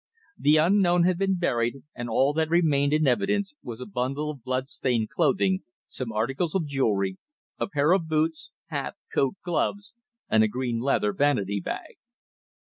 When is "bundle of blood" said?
3.85-4.67